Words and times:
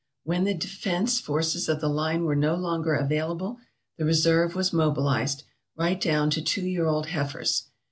When 0.23 0.45
the 0.45 0.55
defence 0.55 1.19
forces 1.19 1.69
of 1.69 1.79
the 1.79 1.87
line 1.87 2.23
were 2.25 2.35
no 2.35 2.55
longer 2.55 2.95
available, 2.95 3.59
the 3.99 4.03
reserve 4.05 4.55
was 4.55 4.73
mobilized; 4.73 5.43
right 5.75 6.01
down 6.01 6.31
to 6.31 6.41
two 6.41 6.65
year 6.65 6.87
old 6.87 7.05
heifers. 7.09 7.65